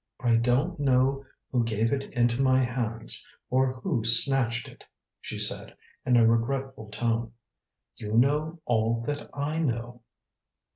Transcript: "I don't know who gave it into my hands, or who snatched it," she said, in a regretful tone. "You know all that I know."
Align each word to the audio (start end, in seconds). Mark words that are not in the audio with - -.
"I 0.19 0.35
don't 0.37 0.79
know 0.79 1.23
who 1.51 1.63
gave 1.63 1.91
it 1.93 2.11
into 2.13 2.41
my 2.41 2.63
hands, 2.63 3.23
or 3.51 3.73
who 3.81 4.03
snatched 4.03 4.67
it," 4.67 4.83
she 5.19 5.37
said, 5.37 5.77
in 6.07 6.17
a 6.17 6.25
regretful 6.25 6.89
tone. 6.89 7.33
"You 7.97 8.13
know 8.13 8.59
all 8.65 9.01
that 9.05 9.29
I 9.31 9.59
know." 9.59 10.01